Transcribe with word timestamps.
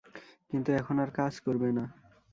কিন্তু 0.49 0.69
এখন 0.71 0.95
আর 0.99 1.09
কাজ 1.11 1.33
করবে 1.39 1.69
না। 1.71 1.85